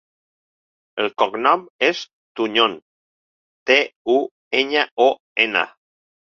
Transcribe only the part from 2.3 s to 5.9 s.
Tuñon: te, u, enya, o, ena.